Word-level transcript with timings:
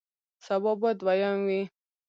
سبا 0.45 0.71
به 0.81 0.89
دویم 1.01 1.37
وی 1.47 1.61